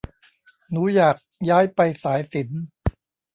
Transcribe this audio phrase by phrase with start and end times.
[0.71, 1.15] หนูอยาก
[1.49, 2.63] ย้ายไปสายศิลป์